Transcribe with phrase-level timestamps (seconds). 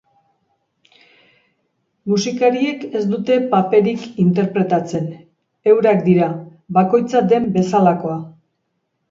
[2.11, 5.05] Musikariek ez dute paperik interpretatzen,
[5.75, 6.31] eurak dira,
[6.81, 8.19] bakoitza den bezalakoa.